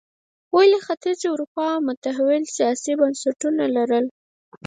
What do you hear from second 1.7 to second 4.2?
متحول سیاسي بنسټونه لرل.